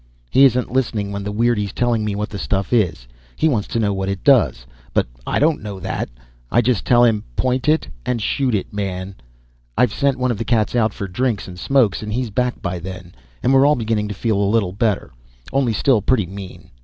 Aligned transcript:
He 0.31 0.45
isn't 0.45 0.71
listening 0.71 1.11
when 1.11 1.23
the 1.23 1.31
weirdie's 1.31 1.73
telling 1.73 2.03
me 2.03 2.15
what 2.15 2.31
the 2.31 2.39
stuff 2.39 2.73
is. 2.73 3.07
He 3.35 3.47
wants 3.47 3.67
to 3.67 3.79
know 3.79 3.93
what 3.93 4.09
it 4.09 4.23
does, 4.23 4.65
but 4.95 5.05
I 5.27 5.37
don't 5.37 5.61
know 5.61 5.79
that. 5.79 6.09
I 6.51 6.61
just 6.61 6.85
tell 6.85 7.03
him, 7.03 7.23
"Point 7.35 7.69
it 7.69 7.87
and 8.03 8.19
shoot 8.19 8.55
it, 8.55 8.73
man." 8.73 9.13
I've 9.77 9.93
sent 9.93 10.17
one 10.17 10.31
of 10.31 10.39
the 10.39 10.43
cats 10.43 10.73
out 10.75 10.91
for 10.91 11.07
drinks 11.07 11.47
and 11.47 11.59
smokes 11.59 12.01
and 12.01 12.11
he's 12.13 12.31
back 12.31 12.63
by 12.63 12.79
then, 12.79 13.13
and 13.43 13.53
we're 13.53 13.67
all 13.67 13.75
beginning 13.75 14.07
to 14.07 14.15
feel 14.15 14.41
a 14.41 14.43
little 14.51 14.73
better, 14.73 15.11
only 15.53 15.71
still 15.71 16.01
pretty 16.01 16.25
mean. 16.25 16.71